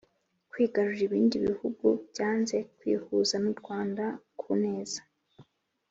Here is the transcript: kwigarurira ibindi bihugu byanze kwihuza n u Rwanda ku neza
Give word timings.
kwigarurira 0.51 1.03
ibindi 1.07 1.35
bihugu 1.47 1.87
byanze 2.09 2.57
kwihuza 2.77 3.35
n 3.43 3.45
u 3.51 3.55
Rwanda 3.59 4.03
ku 4.39 4.51
neza 4.63 4.99